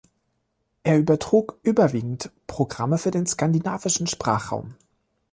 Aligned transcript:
Er 0.81 0.97
übertrug 0.97 1.59
überwiegend 1.61 2.31
Programme 2.47 2.97
für 2.97 3.11
den 3.11 3.27
skandinavischen 3.27 4.07
Sprachraum. 4.07 4.73